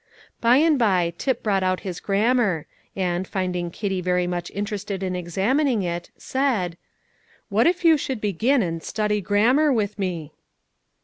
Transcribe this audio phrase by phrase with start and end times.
[0.39, 2.65] By and by Tip brought out his grammar,
[2.95, 6.75] and, finding Kitty very much interested in examining it, said,
[7.49, 10.33] "What if you should begin and study grammar with me?"